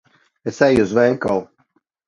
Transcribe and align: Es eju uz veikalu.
Es 0.51 0.61
eju 0.69 0.81
uz 0.87 0.95
veikalu. 1.01 1.41